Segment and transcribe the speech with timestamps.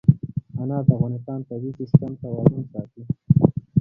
[0.61, 3.03] انار د افغانستان د طبعي سیسټم توازن ساتي.